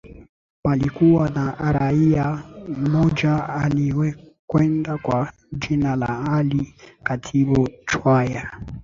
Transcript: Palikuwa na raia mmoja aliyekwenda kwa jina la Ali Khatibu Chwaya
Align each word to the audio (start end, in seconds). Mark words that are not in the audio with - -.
Palikuwa 0.63 1.29
na 1.29 1.51
raia 1.73 2.43
mmoja 2.67 3.49
aliyekwenda 3.49 4.97
kwa 4.97 5.31
jina 5.51 5.95
la 5.95 6.25
Ali 6.33 6.73
Khatibu 7.03 7.69
Chwaya 7.85 8.51